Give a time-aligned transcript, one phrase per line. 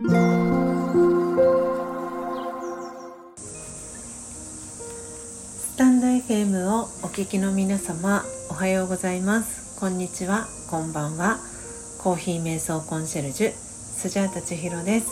[0.00, 0.04] ス
[5.76, 9.80] タンド FM をお聞きの皆様おはようございます。
[9.80, 10.46] こんにちは。
[10.70, 11.40] こんばんは。
[11.98, 15.08] コーヒー瞑想コンシェルジュスジャータ千尋です。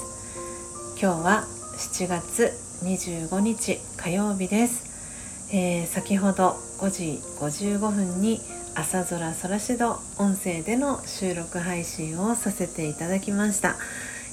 [1.03, 1.45] 今日は
[1.79, 2.53] 7月
[2.85, 8.41] 25日火曜日です、えー、先ほど5時55分に
[8.77, 13.75] 朝空空しど音声での収録配信をさせていただきました、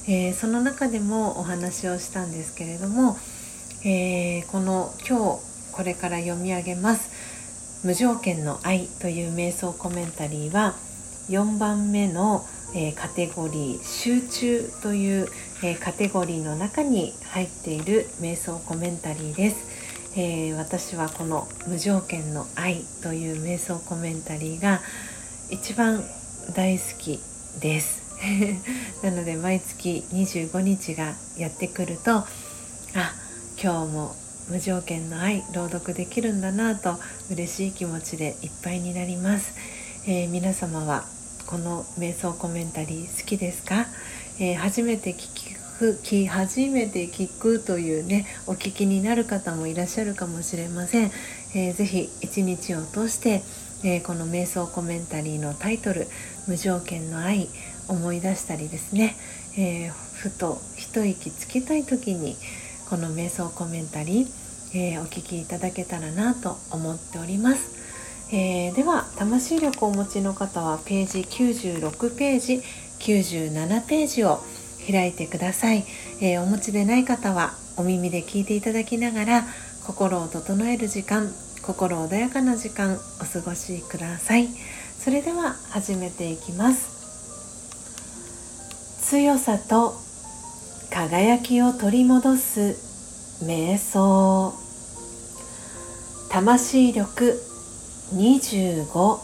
[0.06, 3.16] えー、その中でもお話をしたんですけれども、
[3.84, 7.10] えー、この今日これから読み上げます
[7.84, 10.74] 「無条件の愛」という瞑想コメンタリーは
[11.30, 15.28] 4番目の、えー、カテゴリー「集中」という、
[15.62, 19.56] え、カテゴリーの中に入っている瞑想コメンタリーです。
[20.16, 24.82] え、私はこの「無条件の愛」という瞑想コメンタリーが
[25.50, 26.04] 一番
[26.54, 27.20] 大好き
[27.60, 28.03] です
[29.02, 32.26] なので毎月25日がやってくるとあ
[33.62, 34.16] 今日も
[34.48, 36.98] 無条件の愛朗読できるんだなと
[37.30, 39.54] 嬉しい気持ちでいっぱいになります、
[40.06, 41.04] えー、皆様は
[41.46, 43.86] この瞑想コメンタリー好きですか、
[44.38, 51.10] えー、初めて聞くき初めて聞くというねお聞きになる方もいらっしゃるかもしれません、
[51.54, 53.42] えー、ぜひ一日を通して、
[53.82, 56.06] えー、この瞑想コメンタリーのタイトル
[56.46, 57.48] 「無条件の愛」
[57.88, 59.16] 思い出したりですね、
[59.56, 62.36] えー、ふと一息つきたい時に
[62.88, 64.26] この瞑想コメンタリー、
[64.74, 67.84] えー、お聞きいただけたらなと思っております。
[68.32, 72.62] えー、では魂力をお持ちの方はページ96ページ
[73.00, 74.40] 97ページを
[74.90, 75.84] 開いてください、
[76.20, 79.44] えー、お持ちでない方はお耳で聞いていただきながら
[79.86, 81.30] 心を整える時間
[81.62, 84.48] 心穏やかな時間お過ごしください。
[84.98, 86.93] それでは始めていきます。
[89.06, 89.92] 強さと
[90.90, 94.54] 輝きを取り戻す瞑想。
[96.30, 97.38] 魂力
[98.14, 99.18] 25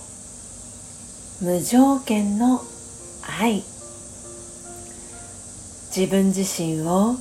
[1.41, 2.61] 無条件の
[3.41, 3.63] 愛。
[5.97, 7.17] 自分自身を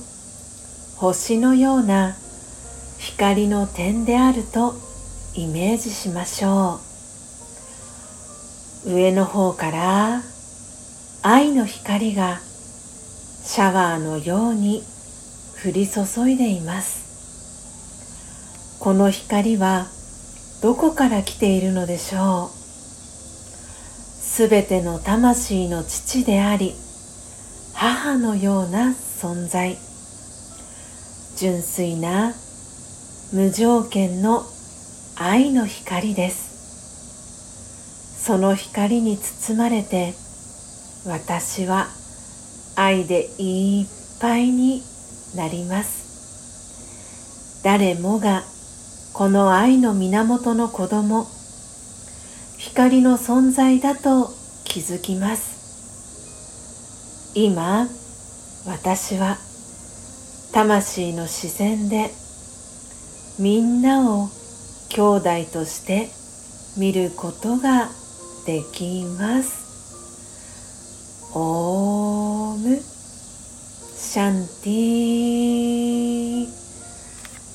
[0.96, 2.14] 星のような
[2.98, 4.74] 光の点であると
[5.34, 6.78] イメージしましょ
[8.84, 8.92] う。
[8.92, 10.20] 上の方から
[11.22, 12.49] 愛の光が
[13.52, 14.84] シャワーのように
[15.66, 18.78] 降り注いでいます。
[18.78, 19.88] この光は
[20.62, 22.48] どこから来ているのでしょう。
[24.22, 26.76] すべての魂の父であり
[27.74, 29.76] 母のような存在。
[31.36, 32.32] 純粋な
[33.32, 34.44] 無条件の
[35.16, 36.54] 愛の光です。
[38.24, 40.14] その光に包まれて
[41.04, 41.88] 私は
[42.82, 43.86] 愛でいっ
[44.22, 44.82] ぱいに
[45.36, 47.60] なります。
[47.62, 48.42] 誰もが
[49.12, 51.26] この愛の源の子供
[52.56, 54.30] 光の存在だと
[54.64, 57.32] 気づきます。
[57.34, 57.86] 今
[58.66, 59.36] 私は
[60.54, 62.10] 魂の視線で
[63.38, 64.30] みんなを
[64.88, 66.08] 兄弟として
[66.78, 67.90] 見ることが
[68.46, 69.60] できます。
[72.54, 76.48] ームシャンティ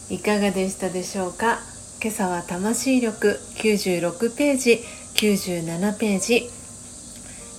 [0.10, 1.60] いかがでしたでしょうか？
[2.02, 3.40] 今朝は魂力。
[3.56, 4.80] 96ページ。
[5.16, 6.50] 97ページ。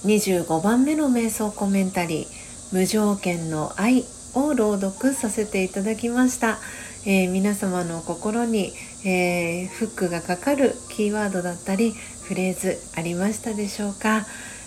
[0.05, 2.27] 25番目の瞑想コメンタリー
[2.71, 4.05] 「無条件の愛」
[4.35, 6.61] を朗読させていただきました、
[7.05, 8.73] えー、皆様の心に、
[9.05, 11.93] えー、フックがかかるキーワードだったり
[12.23, 14.27] フレーズありましたでしょうか、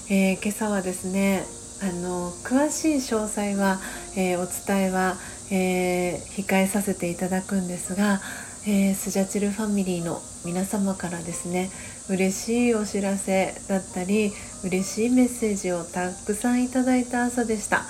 [0.09, 1.46] えー、今朝はですね
[1.81, 3.79] あの詳しい詳細は、
[4.17, 5.16] えお伝えは、
[5.51, 8.19] え控えさせていただくんですが
[8.67, 11.69] えー、スジャチルファミリーの皆様からですね
[12.09, 14.31] 嬉しいお知らせだったり
[14.63, 17.84] 嬉しいメッセージをたくさんいただいた朝でした。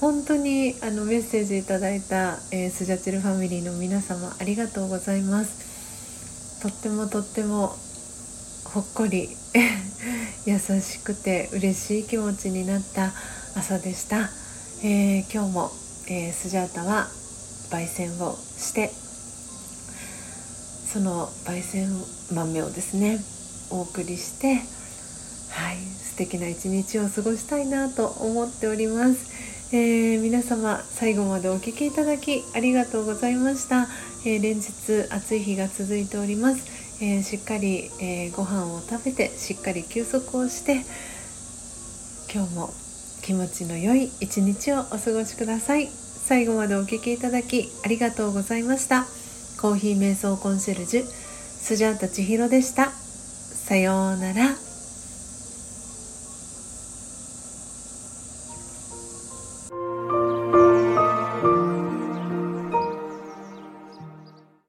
[0.00, 6.60] 本当にあのメッセージいただいた、えー、スジャチルファミリーの皆様ありがとうございます。
[6.62, 7.74] とってもとっても
[8.72, 9.28] ほっこり。
[10.46, 13.12] 優しくて嬉しい気持ちになった
[13.54, 14.30] 朝でした、
[14.82, 15.72] えー、今日も、
[16.06, 17.08] えー、スジャータは
[17.70, 18.90] 焙煎をして
[20.92, 21.90] その焙煎
[22.32, 23.20] 豆をですね
[23.70, 24.54] お送りして
[25.50, 29.30] はい素敵な一日を過ごしたいなと思っております、
[29.72, 33.88] えー、皆様最後までお聴きいただきありがとうございました、
[34.24, 34.70] え、連日
[35.10, 40.84] 暑い日が続いております、えー、しっかり、えーご飯を食べてしっかり休息をして
[42.32, 42.70] 今日も、
[43.22, 45.88] 気持ちの良い一日をお過ごしください。
[45.88, 49.06] 最後までお聴きいただきありがとうございました。
[49.60, 52.90] コーヒー瞑想コンシェルジュスジャータ千尋でした。
[52.90, 54.69] さようなら。